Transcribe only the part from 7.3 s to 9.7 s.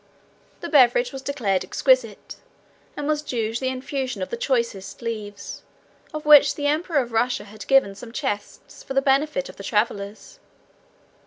had given some chests for the benefit of the